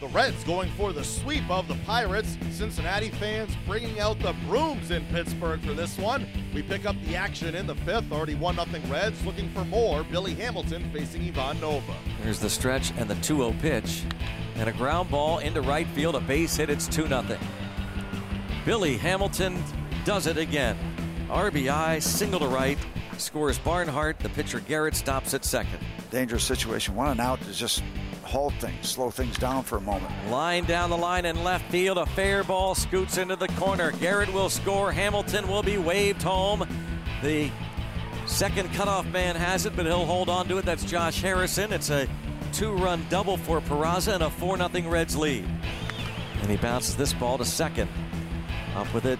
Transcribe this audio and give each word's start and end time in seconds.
The 0.00 0.08
Reds 0.08 0.42
going 0.44 0.70
for 0.78 0.94
the 0.94 1.04
sweep 1.04 1.48
of 1.50 1.68
the 1.68 1.74
Pirates. 1.84 2.38
Cincinnati 2.52 3.10
fans 3.10 3.54
bringing 3.66 4.00
out 4.00 4.18
the 4.18 4.32
brooms 4.46 4.90
in 4.90 5.04
Pittsburgh 5.06 5.60
for 5.60 5.74
this 5.74 5.98
one. 5.98 6.26
We 6.54 6.62
pick 6.62 6.86
up 6.86 6.96
the 7.04 7.16
action 7.16 7.54
in 7.54 7.66
the 7.66 7.74
fifth. 7.74 8.10
Already 8.10 8.34
1 8.34 8.54
0 8.54 8.66
Reds 8.88 9.22
looking 9.26 9.50
for 9.50 9.62
more. 9.66 10.02
Billy 10.04 10.32
Hamilton 10.32 10.90
facing 10.90 11.28
Ivan 11.28 11.60
Nova. 11.60 11.94
There's 12.22 12.40
the 12.40 12.48
stretch 12.48 12.92
and 12.96 13.10
the 13.10 13.14
2 13.16 13.36
0 13.36 13.54
pitch. 13.60 14.04
And 14.54 14.70
a 14.70 14.72
ground 14.72 15.10
ball 15.10 15.40
into 15.40 15.60
right 15.60 15.86
field, 15.88 16.14
a 16.14 16.20
base 16.20 16.56
hit. 16.56 16.70
It's 16.70 16.88
2 16.88 17.06
0. 17.06 17.38
Billy 18.64 18.96
Hamilton 18.96 19.62
does 20.06 20.26
it 20.26 20.38
again. 20.38 20.78
RBI, 21.28 22.02
single 22.02 22.40
to 22.40 22.48
right, 22.48 22.78
scores 23.18 23.58
Barnhart. 23.58 24.18
The 24.18 24.30
pitcher 24.30 24.60
Garrett 24.60 24.96
stops 24.96 25.34
at 25.34 25.44
second. 25.44 25.78
Dangerous 26.10 26.42
situation. 26.42 26.94
One 26.94 27.08
and 27.08 27.20
out 27.20 27.42
is 27.42 27.58
just 27.58 27.82
halt 28.30 28.54
things, 28.60 28.88
slow 28.88 29.10
things 29.10 29.36
down 29.36 29.64
for 29.64 29.76
a 29.76 29.80
moment. 29.80 30.12
Line 30.30 30.64
down 30.64 30.88
the 30.88 30.96
line 30.96 31.24
in 31.24 31.42
left 31.42 31.68
field. 31.70 31.98
A 31.98 32.06
fair 32.06 32.44
ball 32.44 32.74
scoots 32.76 33.18
into 33.18 33.34
the 33.34 33.48
corner. 33.48 33.90
Garrett 33.92 34.32
will 34.32 34.48
score. 34.48 34.92
Hamilton 34.92 35.48
will 35.48 35.64
be 35.64 35.78
waved 35.78 36.22
home. 36.22 36.66
The 37.22 37.50
second 38.26 38.72
cutoff 38.72 39.06
man 39.06 39.34
has 39.34 39.66
it, 39.66 39.74
but 39.74 39.84
he'll 39.84 40.06
hold 40.06 40.28
on 40.28 40.46
to 40.48 40.58
it. 40.58 40.64
That's 40.64 40.84
Josh 40.84 41.20
Harrison. 41.20 41.72
It's 41.72 41.90
a 41.90 42.08
two 42.52 42.72
run 42.72 43.04
double 43.10 43.36
for 43.36 43.60
Peraza 43.60 44.14
and 44.14 44.22
a 44.22 44.30
4 44.30 44.56
0 44.56 44.88
Reds 44.88 45.16
lead. 45.16 45.44
And 46.40 46.50
he 46.50 46.56
bounces 46.56 46.96
this 46.96 47.12
ball 47.12 47.36
to 47.38 47.44
second. 47.44 47.90
Up 48.76 48.92
with 48.94 49.06
it, 49.06 49.18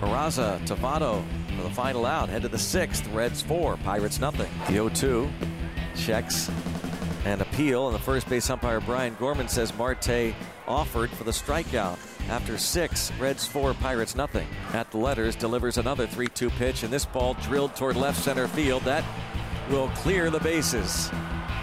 Peraza, 0.00 0.64
to 0.66 0.76
Votto 0.76 1.24
for 1.56 1.62
the 1.62 1.70
final 1.70 2.04
out. 2.04 2.28
Head 2.28 2.42
to 2.42 2.48
the 2.48 2.58
sixth. 2.58 3.06
Reds 3.08 3.40
four, 3.40 3.78
Pirates 3.78 4.20
nothing. 4.20 4.50
The 4.66 4.72
0 4.72 4.88
2 4.90 5.30
checks 5.96 6.50
and 7.24 7.40
appeal. 7.40 7.86
And 7.88 7.94
the 7.94 8.02
first 8.02 8.28
base 8.28 8.50
umpire 8.50 8.80
Brian 8.80 9.16
Gorman 9.18 9.48
says 9.48 9.76
Marte 9.76 10.34
offered 10.66 11.10
for 11.10 11.24
the 11.24 11.30
strikeout. 11.30 11.98
After 12.28 12.56
six, 12.56 13.12
Reds 13.18 13.46
four, 13.46 13.74
Pirates 13.74 14.14
nothing. 14.14 14.46
At 14.72 14.90
the 14.90 14.98
letters, 14.98 15.36
delivers 15.36 15.78
another 15.78 16.06
3 16.06 16.28
2 16.28 16.50
pitch, 16.50 16.82
and 16.82 16.92
this 16.92 17.04
ball 17.04 17.34
drilled 17.34 17.76
toward 17.76 17.96
left 17.96 18.22
center 18.22 18.48
field. 18.48 18.82
That 18.84 19.04
will 19.70 19.88
clear 19.90 20.30
the 20.30 20.40
bases. 20.40 21.10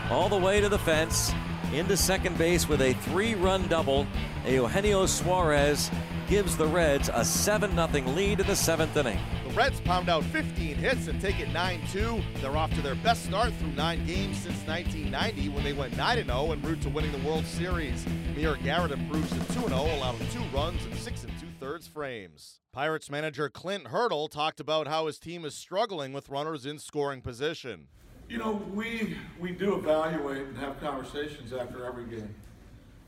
All 0.09 0.29
the 0.29 0.37
way 0.37 0.61
to 0.61 0.69
the 0.69 0.79
fence, 0.79 1.31
into 1.73 1.95
second 1.95 2.37
base 2.37 2.67
with 2.67 2.81
a 2.81 2.93
three 2.93 3.33
run 3.33 3.67
double. 3.67 4.05
Eugenio 4.45 5.05
Suarez 5.05 5.89
gives 6.27 6.57
the 6.57 6.67
Reds 6.67 7.09
a 7.13 7.23
7 7.23 7.71
0 7.71 8.05
lead 8.13 8.39
in 8.39 8.47
the 8.47 8.55
seventh 8.55 8.95
inning. 8.97 9.19
Reds 9.53 9.81
pound 9.81 10.07
out 10.07 10.23
15 10.25 10.75
hits 10.77 11.07
and 11.07 11.19
take 11.19 11.41
it 11.41 11.49
9 11.51 11.81
2. 11.91 12.21
They're 12.39 12.55
off 12.55 12.73
to 12.73 12.81
their 12.81 12.95
best 12.95 13.25
start 13.25 13.51
through 13.55 13.73
nine 13.73 14.05
games 14.05 14.37
since 14.37 14.65
1990 14.65 15.49
when 15.49 15.63
they 15.65 15.73
went 15.73 15.97
9 15.97 16.25
0 16.25 16.51
en 16.53 16.61
route 16.61 16.81
to 16.83 16.89
winning 16.89 17.11
the 17.11 17.27
World 17.27 17.45
Series. 17.45 18.05
Amir 18.29 18.55
Garrett 18.63 18.91
improves 18.91 19.29
to 19.29 19.53
2 19.53 19.67
0, 19.67 19.69
allowing 19.69 20.25
two 20.29 20.43
runs 20.53 20.83
and 20.85 20.95
six 20.95 21.25
and 21.25 21.37
two 21.37 21.47
thirds 21.59 21.85
frames. 21.85 22.61
Pirates 22.71 23.09
manager 23.09 23.49
Clint 23.49 23.87
Hurdle 23.87 24.29
talked 24.29 24.61
about 24.61 24.87
how 24.87 25.07
his 25.07 25.19
team 25.19 25.43
is 25.43 25.53
struggling 25.53 26.13
with 26.13 26.29
runners 26.29 26.65
in 26.65 26.79
scoring 26.79 27.21
position. 27.21 27.87
You 28.29 28.37
know, 28.37 28.63
we 28.73 29.17
we 29.37 29.51
do 29.51 29.75
evaluate 29.75 30.47
and 30.47 30.57
have 30.59 30.79
conversations 30.79 31.51
after 31.51 31.85
every 31.85 32.05
game. 32.05 32.33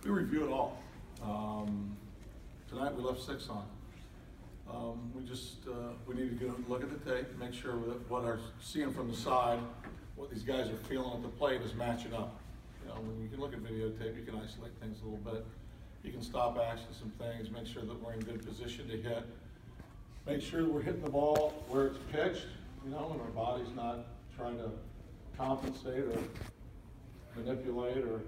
We 0.03 0.09
review 0.09 0.43
it 0.43 0.51
all. 0.51 0.77
Um, 1.23 1.95
tonight 2.67 2.93
we 2.93 3.01
left 3.01 3.21
six 3.21 3.47
on. 3.47 3.65
Um, 4.69 5.11
we 5.13 5.23
just 5.23 5.67
uh, 5.67 5.93
we 6.07 6.15
need 6.15 6.39
to 6.39 6.65
look 6.67 6.83
at 6.83 6.89
the 6.89 7.11
tape, 7.11 7.27
make 7.37 7.53
sure 7.53 7.73
that 7.73 8.09
what 8.09 8.23
are 8.23 8.39
seeing 8.61 8.91
from 8.93 9.09
the 9.09 9.17
side, 9.17 9.59
what 10.15 10.31
these 10.31 10.43
guys 10.43 10.69
are 10.69 10.77
feeling 10.89 11.11
at 11.13 11.21
the 11.21 11.27
plate 11.27 11.61
is 11.61 11.73
matching 11.75 12.13
up. 12.13 12.39
You 12.81 12.89
know, 12.89 13.01
when 13.01 13.21
you 13.21 13.29
can 13.29 13.39
look 13.39 13.53
at 13.53 13.59
videotape, 13.59 14.17
you 14.17 14.23
can 14.25 14.35
isolate 14.35 14.71
things 14.79 14.99
a 15.01 15.05
little 15.05 15.19
bit. 15.19 15.45
You 16.03 16.11
can 16.11 16.21
stop 16.21 16.57
action 16.59 16.87
some 16.97 17.11
things, 17.11 17.49
make 17.49 17.67
sure 17.67 17.83
that 17.83 18.03
we're 18.03 18.13
in 18.13 18.19
good 18.21 18.45
position 18.45 18.87
to 18.89 18.97
hit. 18.97 19.25
Make 20.25 20.41
sure 20.41 20.65
we're 20.65 20.81
hitting 20.81 21.01
the 21.01 21.09
ball 21.09 21.53
where 21.67 21.87
it's 21.87 21.99
pitched, 22.11 22.47
you 22.85 22.91
know, 22.91 23.11
and 23.11 23.21
our 23.21 23.27
body's 23.27 23.73
not 23.75 24.05
trying 24.37 24.57
to 24.57 24.69
compensate 25.37 26.03
or 26.03 26.19
manipulate 27.35 28.03
or 28.03 28.21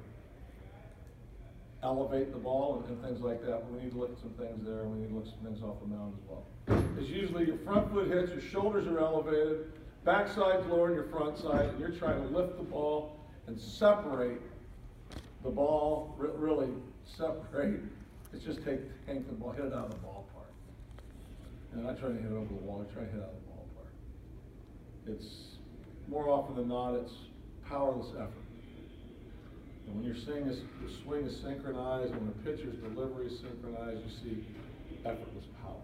elevate 1.85 2.31
the 2.31 2.39
ball 2.39 2.83
and, 2.83 2.97
and, 2.97 3.05
things 3.05 3.21
like 3.21 3.41
that. 3.41 3.61
But 3.63 3.71
we 3.71 3.83
need 3.83 3.91
to 3.91 3.97
look 3.97 4.11
at 4.11 4.19
some 4.19 4.31
things 4.31 4.65
there, 4.65 4.81
and 4.81 4.91
we 4.91 4.99
need 4.99 5.09
to 5.09 5.15
look 5.15 5.25
at 5.25 5.31
some 5.31 5.45
things 5.45 5.61
off 5.61 5.79
the 5.79 5.87
mound 5.87 6.17
as 6.17 6.27
well. 6.27 6.43
It's 6.99 7.09
usually 7.09 7.45
your 7.45 7.57
front 7.59 7.91
foot 7.93 8.07
hits, 8.07 8.31
your 8.31 8.41
shoulders 8.41 8.87
are 8.87 8.99
elevated, 8.99 9.71
backside's 10.03 10.65
than 10.67 10.95
your 10.95 11.05
front 11.05 11.37
side, 11.37 11.69
and 11.69 11.79
you're 11.79 11.91
trying 11.91 12.21
to 12.21 12.35
lift 12.35 12.57
the 12.57 12.63
ball 12.63 13.19
and 13.47 13.59
separate 13.59 14.41
the 15.43 15.51
ball, 15.51 16.15
really 16.17 16.69
separate. 17.05 17.81
It's 18.33 18.43
just 18.43 18.65
take, 18.65 18.79
take 19.05 19.27
the 19.27 19.33
ball, 19.33 19.51
hit 19.51 19.65
it 19.65 19.73
out 19.73 19.85
of 19.85 19.91
the 19.91 19.97
ballpark. 19.97 20.49
And 21.73 21.87
I 21.87 21.93
try 21.93 22.09
to 22.09 22.15
hit 22.15 22.31
it 22.31 22.35
over 22.35 22.47
the 22.47 22.55
wall, 22.55 22.85
I 22.89 22.93
try 22.93 23.03
to 23.03 23.09
hit 23.09 23.19
it 23.19 23.23
out 23.23 23.29
of 23.29 23.35
the 23.35 25.11
ballpark. 25.11 25.15
It's 25.15 25.57
more 26.07 26.29
often 26.29 26.55
than 26.55 26.67
not, 26.67 26.95
it's 26.95 27.13
powerless 27.67 28.09
effort. 28.15 28.44
And 29.87 29.95
when 29.95 30.03
you're 30.03 30.15
seeing 30.15 30.47
this, 30.47 30.59
the 30.81 30.91
swing 31.03 31.25
is 31.25 31.39
synchronized, 31.39 32.13
when 32.15 32.27
the 32.27 32.39
pitcher's 32.43 32.75
delivery 32.81 33.27
is 33.27 33.39
synchronized, 33.39 34.01
you 34.01 34.11
see 34.23 34.45
effortless 35.05 35.45
power. 35.61 35.81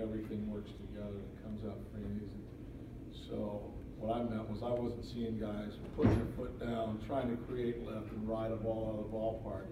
Everything 0.00 0.50
works 0.50 0.70
together 0.70 1.18
and 1.18 1.42
comes 1.42 1.60
out 1.66 1.78
free 1.92 2.06
easy. 2.16 3.28
So 3.28 3.74
what 3.98 4.16
I 4.16 4.22
meant 4.22 4.50
was 4.50 4.62
I 4.62 4.70
wasn't 4.70 5.04
seeing 5.04 5.38
guys 5.38 5.78
putting 5.96 6.14
their 6.14 6.30
foot 6.36 6.58
down, 6.60 7.00
trying 7.06 7.30
to 7.30 7.36
create 7.44 7.86
left 7.86 8.10
and 8.10 8.28
ride 8.28 8.52
a 8.52 8.56
ball 8.56 8.90
out 8.90 8.98
of 8.98 9.06
the 9.06 9.10
ballpark 9.10 9.66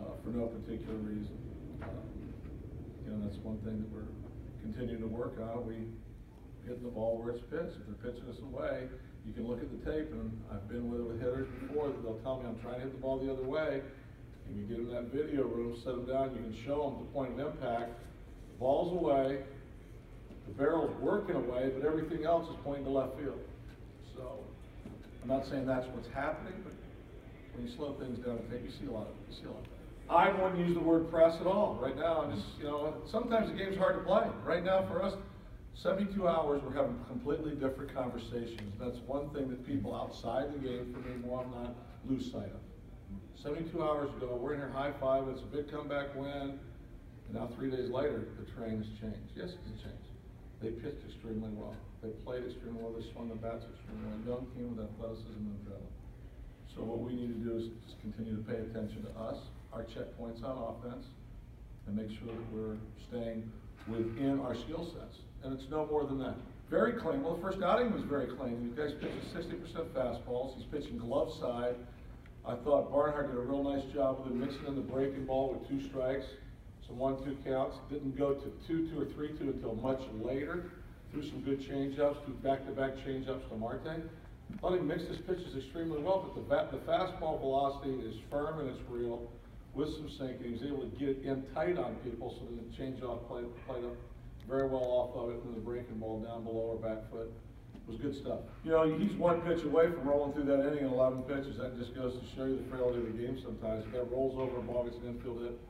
uh, 0.00 0.14
for 0.22 0.30
no 0.30 0.46
particular 0.46 0.96
reason. 1.00 1.36
Um, 1.82 2.08
you 3.04 3.10
know, 3.12 3.20
that's 3.24 3.38
one 3.44 3.58
thing 3.60 3.80
that 3.80 3.90
we're 3.92 4.08
continuing 4.62 5.02
to 5.02 5.08
work 5.08 5.36
on. 5.40 5.66
We 5.66 5.88
hitting 6.64 6.82
the 6.82 6.88
ball 6.88 7.20
where 7.20 7.34
it's 7.34 7.44
pitched. 7.50 7.76
If 7.76 7.84
they're 7.86 8.12
pitching 8.12 8.28
us 8.28 8.40
away, 8.40 8.88
you 9.26 9.32
can 9.32 9.48
look 9.48 9.60
at 9.60 9.70
the 9.72 9.90
tape, 9.90 10.12
and 10.12 10.30
I've 10.52 10.68
been 10.68 10.90
with, 10.90 11.20
hitters 11.20 11.48
before 11.60 11.88
that 11.88 12.02
they'll 12.02 12.20
tell 12.20 12.40
me 12.40 12.48
I'm 12.48 12.60
trying 12.60 12.74
to 12.76 12.80
hit 12.80 12.92
the 12.92 13.00
ball 13.00 13.18
the 13.18 13.32
other 13.32 13.42
way. 13.42 13.80
And 14.46 14.56
you 14.56 14.64
get 14.66 14.78
in 14.78 14.92
that 14.92 15.12
video 15.12 15.44
room, 15.44 15.76
set 15.82 15.96
them 15.96 16.06
down, 16.06 16.36
you 16.36 16.42
can 16.42 16.56
show 16.66 16.90
them 16.90 17.06
the 17.06 17.12
point 17.12 17.32
of 17.32 17.40
impact. 17.40 17.92
The 18.52 18.58
ball's 18.58 18.92
away, 18.92 19.40
the 20.46 20.52
barrel's 20.52 20.94
working 21.00 21.36
away, 21.36 21.72
but 21.74 21.86
everything 21.86 22.24
else 22.26 22.48
is 22.50 22.56
pointing 22.62 22.84
to 22.84 22.90
left 22.90 23.16
field. 23.16 23.40
So 24.14 24.44
I'm 25.22 25.28
not 25.28 25.46
saying 25.48 25.66
that's 25.66 25.86
what's 25.94 26.08
happening, 26.12 26.60
but 26.62 26.74
when 27.54 27.66
you 27.66 27.74
slow 27.76 27.94
things 27.98 28.18
down 28.18 28.40
you 28.52 28.70
see 28.78 28.86
a 28.86 28.92
lot 28.92 29.08
of 29.08 29.14
you 29.30 29.36
see 29.40 29.48
a 29.48 29.50
lot 29.50 29.64
I 30.10 30.28
wouldn't 30.28 30.60
use 30.60 30.74
the 30.74 30.82
word 30.82 31.10
press 31.10 31.34
at 31.40 31.46
all. 31.46 31.78
Right 31.80 31.96
now, 31.96 32.22
I'm 32.22 32.36
just, 32.36 32.46
you 32.58 32.64
know, 32.64 32.92
sometimes 33.10 33.50
the 33.50 33.56
game's 33.56 33.78
hard 33.78 33.96
to 33.96 34.04
play. 34.04 34.28
Right 34.44 34.62
now, 34.62 34.86
for 34.86 35.02
us, 35.02 35.14
72 35.74 36.28
hours, 36.28 36.62
we're 36.62 36.72
having 36.72 36.96
completely 37.08 37.52
different 37.52 37.92
conversations. 37.92 38.72
That's 38.78 38.98
one 39.06 39.28
thing 39.30 39.48
that 39.50 39.66
people 39.66 39.94
outside 39.94 40.54
the 40.54 40.58
game, 40.58 40.94
for 40.94 41.00
me, 41.08 41.16
want 41.24 41.50
not 41.54 41.74
lose 42.08 42.30
sight 42.30 42.46
of. 42.46 42.62
72 43.42 43.82
hours 43.82 44.08
ago, 44.16 44.38
we're 44.40 44.54
in 44.54 44.60
here 44.60 44.70
high 44.70 44.92
five, 45.00 45.28
it's 45.28 45.42
a 45.42 45.44
big 45.44 45.70
comeback 45.70 46.14
win, 46.14 46.58
and 47.26 47.34
now 47.34 47.50
three 47.56 47.70
days 47.70 47.90
later, 47.90 48.28
the 48.38 48.46
train 48.52 48.78
has 48.78 48.86
changed. 49.00 49.34
Yes, 49.34 49.50
it's 49.66 49.82
changed. 49.82 50.08
They 50.62 50.70
pitched 50.70 51.04
extremely 51.04 51.50
well. 51.50 51.74
They 52.02 52.10
played 52.24 52.44
extremely 52.44 52.80
well. 52.80 52.92
They 52.92 53.04
swung 53.12 53.28
the 53.28 53.34
bats 53.34 53.66
extremely 53.66 54.06
well. 54.06 54.38
Young 54.38 54.46
team 54.54 54.76
with 54.76 54.86
athleticism 54.86 55.42
and 55.42 55.58
adrenaline. 55.66 55.98
So 56.72 56.82
what 56.82 57.00
we 57.00 57.12
need 57.12 57.34
to 57.34 57.40
do 57.42 57.58
is 57.58 57.68
just 57.84 58.00
continue 58.00 58.36
to 58.36 58.42
pay 58.46 58.62
attention 58.62 59.04
to 59.04 59.12
us, 59.20 59.38
our 59.72 59.82
checkpoints 59.82 60.44
on 60.44 60.54
offense, 60.54 61.06
and 61.86 61.96
make 61.96 62.08
sure 62.08 62.30
that 62.30 62.46
we're 62.54 62.78
staying 63.10 63.50
within 63.88 64.40
our 64.40 64.54
skill 64.54 64.84
sets 64.84 65.18
and 65.44 65.52
it's 65.52 65.70
no 65.70 65.86
more 65.86 66.04
than 66.04 66.18
that. 66.18 66.34
Very 66.70 66.94
clean. 66.94 67.22
Well, 67.22 67.36
the 67.36 67.42
first 67.42 67.62
outing 67.62 67.92
was 67.92 68.02
very 68.02 68.26
clean. 68.26 68.64
These 68.64 68.72
guys 68.72 68.94
pitching 68.94 69.20
60% 69.34 69.88
fastballs. 69.90 70.56
He's 70.56 70.64
pitching 70.64 70.98
glove 70.98 71.32
side. 71.38 71.76
I 72.46 72.54
thought 72.56 72.90
Barnhart 72.90 73.28
did 73.28 73.36
a 73.36 73.40
real 73.40 73.62
nice 73.62 73.84
job 73.92 74.18
with 74.18 74.32
him 74.32 74.40
mixing 74.40 74.66
in 74.66 74.74
the 74.74 74.80
breaking 74.80 75.26
ball 75.26 75.52
with 75.52 75.68
two 75.68 75.86
strikes, 75.86 76.26
some 76.86 76.98
one-two 76.98 77.36
counts. 77.44 77.76
Didn't 77.90 78.16
go 78.16 78.34
to 78.34 78.52
two-two 78.66 79.00
or 79.00 79.04
three-two 79.04 79.50
until 79.50 79.74
much 79.76 80.00
later. 80.20 80.70
Threw 81.12 81.22
some 81.22 81.40
good 81.40 81.60
changeups, 81.60 82.24
threw 82.24 82.34
back-to-back 82.42 82.96
changeups 82.96 83.48
to 83.48 83.56
Marte. 83.56 84.02
He 84.62 84.78
mixed 84.80 85.06
his 85.06 85.18
pitches 85.18 85.56
extremely 85.56 86.02
well, 86.02 86.30
but 86.34 86.70
the, 86.70 86.76
the 86.76 86.82
fastball 86.84 87.40
velocity 87.40 87.94
is 88.00 88.16
firm 88.30 88.60
and 88.60 88.68
it's 88.68 88.80
real 88.90 89.30
with 89.74 89.92
some 89.94 90.08
sink, 90.08 90.38
and 90.40 90.46
he 90.46 90.52
was 90.52 90.62
able 90.62 90.88
to 90.88 90.96
get 90.96 91.22
in 91.24 91.42
tight 91.54 91.78
on 91.78 91.96
people 91.96 92.30
so 92.38 92.46
that 92.46 92.56
the 92.62 92.70
changeoff 92.76 93.26
played, 93.28 93.44
played 93.66 93.84
up 93.84 93.96
very 94.48 94.68
well 94.68 94.84
off 94.84 95.16
of 95.16 95.30
it 95.34 95.42
from 95.42 95.54
the 95.54 95.60
breaking 95.60 95.98
ball 95.98 96.20
down 96.20 96.44
below 96.44 96.78
our 96.78 96.88
back 96.94 97.10
foot. 97.10 97.32
Was 97.86 97.98
good 97.98 98.16
stuff. 98.16 98.40
You 98.64 98.70
know, 98.70 98.96
he's 98.96 99.12
one 99.12 99.42
pitch 99.42 99.62
away 99.64 99.90
from 99.92 100.08
rolling 100.08 100.32
through 100.32 100.44
that 100.44 100.66
inning 100.66 100.86
in 100.86 100.92
11 100.92 101.24
pitches. 101.24 101.58
That 101.58 101.76
just 101.78 101.94
goes 101.94 102.14
to 102.16 102.24
show 102.34 102.46
you 102.46 102.56
the 102.56 102.64
frailty 102.74 102.96
of 102.96 103.04
the 103.04 103.12
game 103.12 103.38
sometimes. 103.42 103.84
The 103.84 103.98
guy 103.98 104.04
rolls 104.10 104.38
over 104.38 104.56
a 104.56 104.62
ball, 104.62 104.84
gets 104.84 104.96
an 105.04 105.08
infield 105.08 105.42
hit, 105.42 105.60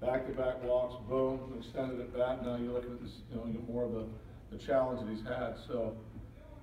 back-to-back 0.00 0.62
walks, 0.62 0.94
boom, 1.08 1.40
extended 1.58 1.98
at 1.98 2.14
bat. 2.16 2.44
Now 2.46 2.56
you're 2.62 2.72
looking 2.72 2.92
at 2.92 3.02
this, 3.02 3.22
you 3.28 3.36
know, 3.36 3.46
more 3.66 3.82
of 3.82 3.92
the, 3.92 4.06
the 4.52 4.58
challenge 4.62 5.00
that 5.00 5.10
he's 5.10 5.26
had. 5.26 5.56
So 5.66 5.96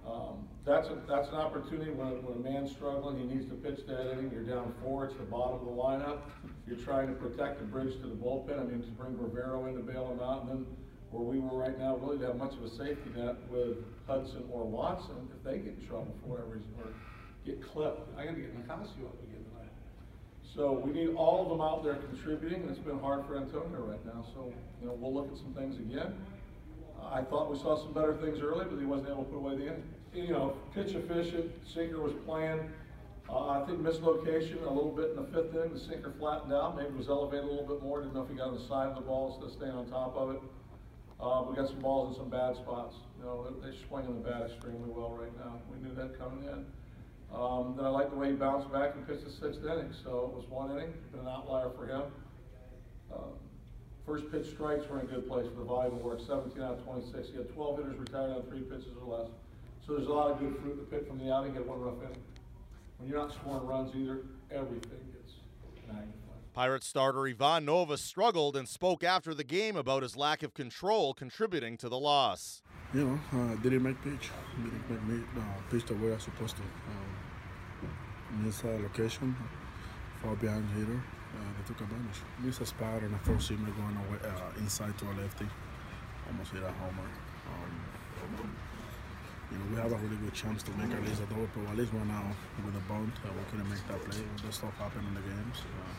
Um, 0.08 0.48
that's 0.66 0.90
a, 0.90 0.98
that's 1.08 1.30
an 1.30 1.36
opportunity 1.36 1.92
when, 1.92 2.22
when 2.24 2.38
a 2.38 2.44
man's 2.54 2.72
struggling, 2.72 3.18
he 3.18 3.26
needs 3.26 3.50
to 3.50 3.56
pitch 3.56 3.86
that 3.88 4.12
inning, 4.14 4.30
you're 4.32 4.44
down 4.44 4.74
four, 4.84 5.06
it's 5.06 5.16
the 5.16 5.24
bottom 5.24 5.60
of 5.60 5.66
the 5.66 5.72
lineup. 5.72 6.20
You're 6.68 6.78
trying 6.78 7.08
to 7.08 7.14
protect 7.14 7.60
the 7.60 7.66
bridge 7.66 7.94
to 8.02 8.08
the 8.08 8.16
bullpen, 8.16 8.60
I 8.60 8.64
mean, 8.64 8.82
to 8.84 8.92
bring 8.92 9.18
Rivero 9.18 9.66
in 9.66 9.76
to 9.76 9.82
bail 9.82 10.12
him 10.12 10.20
out, 10.22 10.44
and 10.44 10.50
then 10.50 10.66
where 11.10 11.24
we 11.24 11.40
were 11.40 11.58
right 11.58 11.78
now, 11.78 11.98
really 11.98 12.20
to 12.20 12.28
have 12.28 12.38
much 12.38 12.54
of 12.54 12.64
a 12.64 12.70
safety 12.70 13.10
net 13.18 13.36
with 13.50 13.78
Hudson 14.08 14.46
or 14.52 14.64
Watson, 14.64 15.28
if 15.36 15.44
they 15.44 15.58
get 15.58 15.76
in 15.82 15.88
trouble 15.88 16.14
for 16.22 16.38
whatever 16.38 16.54
reason, 16.54 16.70
or 16.78 16.94
get 17.44 17.60
clipped. 17.62 18.08
I 18.18 18.26
gotta 18.26 18.38
get 18.38 18.56
Nicasio 18.56 19.10
up 19.10 19.18
again 19.26 19.44
tonight. 19.50 19.74
So 20.56 20.74
we 20.74 20.94
need 20.94 21.16
all 21.16 21.42
of 21.42 21.50
them 21.50 21.60
out 21.60 21.84
there 21.84 21.96
contributing, 21.96 22.62
and 22.62 22.70
it's 22.70 22.80
been 22.80 23.00
hard 23.00 23.26
for 23.26 23.36
Antonio 23.36 23.82
right 23.82 24.06
now, 24.06 24.24
so, 24.36 24.54
you 24.80 24.88
know, 24.88 24.94
we'll 24.94 25.14
look 25.14 25.32
at 25.32 25.38
some 25.38 25.54
things 25.54 25.78
again. 25.78 26.14
I 27.04 27.24
thought 27.24 27.50
we 27.52 27.58
saw 27.58 27.76
some 27.76 27.94
better 27.94 28.14
things 28.14 28.42
early, 28.42 28.66
but 28.70 28.78
he 28.80 28.86
wasn't 28.86 29.10
able 29.10 29.24
to 29.24 29.32
put 29.32 29.38
away 29.38 29.56
the 29.58 29.64
inning. 29.64 29.84
You 30.14 30.28
know, 30.28 30.58
pitch 30.74 30.94
efficient, 30.94 31.52
sinker 31.66 32.02
was 32.02 32.14
playing. 32.26 32.70
Uh, 33.30 33.50
I 33.50 33.66
think 33.66 33.80
mislocation 33.80 34.58
a 34.64 34.70
little 34.70 34.92
bit 34.92 35.12
in 35.12 35.16
the 35.16 35.24
fifth 35.32 35.56
inning, 35.56 35.74
the 35.74 35.80
sinker 35.80 36.12
flattened 36.20 36.52
out, 36.52 36.76
maybe 36.76 36.90
it 36.90 36.98
was 36.98 37.08
elevated 37.08 37.46
a 37.46 37.48
little 37.48 37.68
bit 37.68 37.82
more, 37.82 38.02
didn't 38.02 38.14
know 38.14 38.24
if 38.24 38.30
he 38.30 38.36
got 38.36 38.50
on 38.50 38.56
the 38.56 38.68
side 38.68 38.90
of 38.90 38.96
the 38.96 39.02
ball 39.02 39.32
instead 39.32 39.48
of 39.48 39.52
staying 39.54 39.72
on 39.72 39.86
top 39.90 40.16
of 40.18 40.36
it. 40.36 40.42
Uh, 41.18 41.46
we 41.48 41.56
got 41.56 41.70
some 41.70 41.80
balls 41.80 42.10
in 42.10 42.16
some 42.22 42.30
bad 42.30 42.56
spots. 42.58 42.96
You 43.18 43.26
know, 43.26 43.44
they're, 43.44 43.72
they're 43.72 43.80
swinging 43.88 44.22
the 44.22 44.30
bat 44.30 44.52
extremely 44.52 44.90
well 44.90 45.16
right 45.16 45.32
now. 45.38 45.62
We 45.72 45.80
knew 45.80 45.96
that 45.96 46.20
coming 46.20 46.44
in. 46.44 46.66
Um, 47.32 47.76
then 47.78 47.86
I 47.86 47.90
like 47.90 48.10
the 48.10 48.18
way 48.18 48.32
he 48.32 48.36
bounced 48.36 48.70
back 48.74 48.96
and 48.96 49.08
pitched 49.08 49.24
the 49.24 49.32
sixth 49.32 49.64
inning. 49.64 49.94
So 50.04 50.28
it 50.28 50.36
was 50.36 50.44
one 50.50 50.72
inning, 50.72 50.92
been 51.12 51.22
an 51.22 51.28
outlier 51.28 51.70
for 51.78 51.88
him. 51.88 52.04
Um, 53.14 53.40
First 54.06 54.32
pitch 54.32 54.48
strikes 54.50 54.90
were 54.90 55.00
in 55.00 55.06
a 55.06 55.10
good 55.10 55.28
place 55.28 55.46
for 55.48 55.60
the 55.60 55.64
volume 55.64 56.02
work, 56.02 56.20
17 56.26 56.62
out 56.62 56.80
of 56.80 56.84
26. 56.84 57.30
He 57.30 57.38
had 57.38 57.54
12 57.54 57.78
hitters 57.78 58.00
retired 58.00 58.32
on 58.32 58.42
three 58.44 58.62
pitches 58.62 58.92
or 59.00 59.18
less. 59.18 59.30
So 59.86 59.94
there's 59.96 60.08
a 60.08 60.14
lot 60.14 60.32
of 60.32 60.40
good 60.40 60.56
fruit 60.62 60.78
to 60.78 60.96
pick 60.96 61.08
from 61.08 61.20
the 61.20 61.34
outing. 61.34 61.54
Get 61.54 61.66
one 61.68 61.82
rough 61.82 62.02
inning. 62.04 62.24
When 62.98 63.10
you're 63.10 63.20
not 63.20 63.34
scoring 63.34 63.66
runs 63.66 63.96
either, 63.96 64.22
everything 64.52 65.00
gets 65.12 65.34
magnified. 65.88 66.12
Pirates 66.54 66.86
starter 66.86 67.28
Ivan 67.28 67.66
Nova 67.66 67.98
struggled 67.98 68.56
and 68.56 68.68
spoke 68.68 69.04
after 69.04 69.34
the 69.34 69.44
game 69.44 69.76
about 69.76 70.04
his 70.04 70.16
lack 70.16 70.44
of 70.44 70.54
control 70.54 71.14
contributing 71.14 71.78
to 71.78 71.90
the 71.90 71.98
loss. 71.98 72.62
You 72.94 73.06
know, 73.06 73.20
uh, 73.40 73.56
didn't 73.56 73.84
make 73.84 74.02
pitch. 74.04 74.30
Didn't 74.58 74.90
make 74.90 75.04
me 75.04 75.24
uh, 75.38 75.72
pitch 75.72 75.86
the 75.86 75.96
way 75.96 76.12
I 76.12 76.16
was 76.16 76.24
supposed 76.24 76.58
to. 76.58 76.62
Um, 76.62 78.46
miss 78.46 78.64
uh, 78.64 78.68
location, 78.84 79.36
far 80.22 80.36
behind 80.36 80.70
hitter. 80.78 81.02
Uh, 81.34 81.40
they 81.58 81.68
took 81.68 81.82
advantage. 81.82 82.20
Miss 82.44 82.60
a 82.60 82.66
spot 82.66 83.02
on 83.02 83.14
a 83.14 83.20
four 83.26 83.36
seamer 83.36 83.74
going 83.78 83.98
away, 83.98 84.20
uh, 84.26 84.60
inside 84.60 84.96
to 85.00 85.06
a 85.06 85.14
lefty. 85.22 85.48
Almost 86.28 86.52
hit 86.52 86.64
a 86.64 86.72
homer. 86.72 87.10
Um, 87.48 88.56
you 89.52 89.58
know, 89.60 89.66
we 89.72 89.76
have 89.82 89.92
a 89.92 89.98
really 89.98 90.16
good 90.18 90.34
chance 90.34 90.64
to 90.64 90.72
make 90.80 90.92
at 90.92 91.04
least 91.04 91.22
a 91.22 91.26
double, 91.28 91.48
but 91.54 91.72
at 91.72 91.78
least 91.78 91.94
one 91.94 92.10
out 92.12 92.32
with 92.64 92.76
a 92.76 92.84
bunt. 92.88 93.12
Uh, 93.26 93.30
we 93.36 93.44
couldn't 93.52 93.70
make 93.70 93.84
that 93.88 94.00
play. 94.08 94.24
That 94.44 94.54
stuff 94.54 94.74
happened 94.78 95.08
in 95.08 95.14
the 95.14 95.22
games. 95.22 95.60
Uh, 95.68 95.94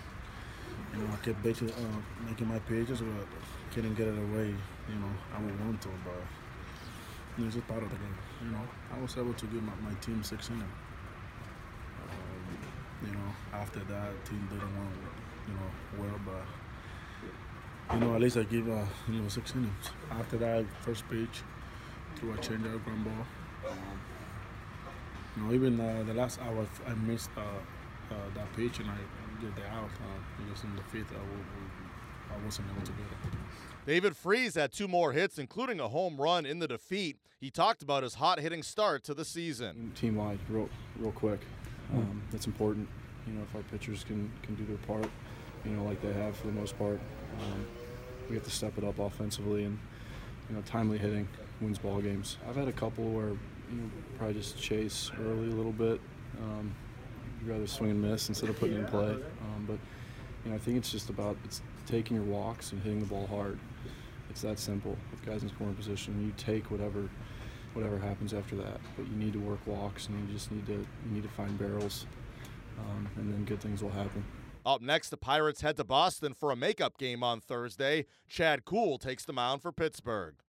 you 0.92 0.98
know, 1.04 1.12
I 1.12 1.16
kept 1.24 1.44
making, 1.44 1.70
uh, 1.70 2.00
making 2.24 2.48
my 2.48 2.58
pitches, 2.60 3.00
but 3.00 3.28
couldn't 3.74 3.94
get 3.94 4.08
it 4.08 4.18
away. 4.18 4.56
You 4.88 4.96
know, 4.96 5.12
I 5.36 5.40
would 5.40 5.58
want 5.60 5.80
to, 5.82 5.88
but 6.04 6.24
you 7.36 7.44
know, 7.44 7.46
it's 7.46 7.56
just 7.56 7.68
part 7.68 7.82
of 7.82 7.90
the 7.90 7.96
game. 7.96 8.16
You 8.44 8.50
know, 8.52 8.64
I 8.94 9.00
was 9.00 9.16
able 9.16 9.34
to 9.34 9.46
give 9.46 9.62
my, 9.62 9.72
my 9.84 9.94
team 10.00 10.22
six 10.22 10.48
innings. 10.48 10.64
Um, 12.08 13.06
you 13.06 13.12
know, 13.12 13.28
after 13.52 13.80
that, 13.80 14.24
team 14.24 14.48
didn't 14.50 14.76
want, 14.76 14.96
you 15.48 15.54
know, 15.54 15.70
well, 16.00 16.20
but 16.24 16.44
you 17.94 18.00
know, 18.00 18.14
at 18.14 18.20
least 18.20 18.36
I 18.36 18.44
give 18.44 18.68
uh, 18.68 18.84
you 19.08 19.20
know 19.20 19.28
six 19.28 19.54
innings. 19.54 19.90
After 20.10 20.36
that, 20.38 20.64
first 20.80 21.08
pitch, 21.08 21.42
threw 22.16 22.32
a 22.32 22.36
changeup, 22.38 22.82
ground 22.84 23.04
ball. 23.04 23.70
Um, 23.70 23.78
you 25.36 25.42
know, 25.42 25.54
even 25.54 25.80
uh, 25.80 26.02
the 26.06 26.14
last 26.14 26.40
hour, 26.40 26.66
I 26.86 26.94
missed 26.94 27.30
uh, 27.36 27.40
uh, 27.40 28.14
that 28.34 28.52
pitch 28.54 28.78
and 28.78 28.90
I 28.90 28.96
get 29.40 29.54
the 29.56 29.66
out 29.66 29.84
uh, 29.84 30.18
because 30.38 30.64
in 30.64 30.76
the 30.76 30.82
fifth, 30.84 31.10
I, 31.10 31.14
w- 31.18 31.44
I 32.30 32.44
wasn't 32.44 32.68
able 32.70 32.82
to 32.86 32.92
get 32.92 33.00
it. 33.00 33.38
David 33.86 34.16
Freese 34.16 34.54
had 34.54 34.72
two 34.72 34.86
more 34.86 35.12
hits, 35.12 35.38
including 35.38 35.80
a 35.80 35.88
home 35.88 36.20
run 36.20 36.46
in 36.46 36.58
the 36.60 36.68
defeat. 36.68 37.16
He 37.40 37.50
talked 37.50 37.82
about 37.82 38.04
his 38.04 38.14
hot 38.14 38.38
hitting 38.38 38.62
start 38.62 39.02
to 39.04 39.14
the 39.14 39.24
season. 39.24 39.92
team 39.96 40.14
wide, 40.16 40.38
real, 40.48 40.68
real 40.98 41.10
quick. 41.12 41.40
Um, 41.92 42.22
that's 42.30 42.46
important. 42.46 42.88
You 43.26 43.34
know, 43.34 43.42
if 43.42 43.54
our 43.56 43.62
pitchers 43.62 44.04
can 44.04 44.30
can 44.42 44.54
do 44.54 44.64
their 44.64 44.76
part, 44.78 45.08
you 45.64 45.72
know, 45.72 45.82
like 45.84 46.00
they 46.00 46.12
have 46.12 46.36
for 46.36 46.46
the 46.46 46.52
most 46.52 46.78
part, 46.78 47.00
um, 47.40 47.66
we 48.28 48.36
have 48.36 48.44
to 48.44 48.50
step 48.50 48.78
it 48.78 48.84
up 48.84 48.98
offensively 48.98 49.64
and 49.64 49.78
you 50.48 50.56
know, 50.56 50.62
timely 50.62 50.98
hitting 50.98 51.28
wins 51.60 51.78
ball 51.78 52.00
games. 52.00 52.38
I've 52.48 52.56
had 52.56 52.68
a 52.68 52.72
couple 52.72 53.04
where 53.04 53.28
you 53.28 53.76
know 53.76 53.90
probably 54.18 54.34
just 54.34 54.58
chase 54.58 55.10
early 55.20 55.50
a 55.50 55.54
little 55.54 55.72
bit. 55.72 56.00
Um, 56.40 56.74
you'd 57.40 57.50
rather 57.50 57.66
swing 57.66 57.90
and 57.90 58.02
miss 58.02 58.28
instead 58.28 58.48
of 58.48 58.58
putting 58.58 58.76
it 58.76 58.80
in 58.80 58.86
play. 58.86 59.10
Um, 59.10 59.64
but 59.66 59.78
you 60.44 60.50
know, 60.50 60.56
I 60.56 60.58
think 60.58 60.78
it's 60.78 60.90
just 60.90 61.10
about 61.10 61.36
it's 61.44 61.62
taking 61.86 62.16
your 62.16 62.26
walks 62.26 62.72
and 62.72 62.82
hitting 62.82 63.00
the 63.00 63.06
ball 63.06 63.26
hard. 63.26 63.58
It's 64.30 64.42
that 64.42 64.58
simple. 64.58 64.96
With 65.10 65.24
guys 65.24 65.42
in 65.42 65.50
scoring 65.50 65.74
position, 65.74 66.24
you 66.24 66.32
take 66.36 66.70
whatever 66.70 67.08
whatever 67.74 67.98
happens 67.98 68.34
after 68.34 68.56
that. 68.56 68.80
But 68.96 69.08
you 69.08 69.16
need 69.16 69.32
to 69.34 69.40
work 69.40 69.60
walks, 69.66 70.08
and 70.08 70.28
you 70.28 70.34
just 70.34 70.50
need 70.50 70.66
to 70.66 70.72
you 70.72 71.10
need 71.10 71.22
to 71.22 71.28
find 71.28 71.58
barrels, 71.58 72.06
um, 72.78 73.08
and 73.16 73.32
then 73.32 73.44
good 73.44 73.60
things 73.60 73.82
will 73.82 73.90
happen. 73.90 74.24
Up 74.64 74.80
next, 74.80 75.08
the 75.10 75.16
Pirates 75.16 75.60
head 75.60 75.76
to 75.76 75.84
Boston 75.84 76.34
for 76.34 76.52
a 76.52 76.56
makeup 76.56 76.96
game 76.96 77.24
on 77.24 77.40
Thursday. 77.40 78.06
Chad 78.28 78.64
Kuhl 78.64 78.96
takes 78.96 79.24
the 79.24 79.32
mound 79.32 79.60
for 79.60 79.72
Pittsburgh. 79.72 80.36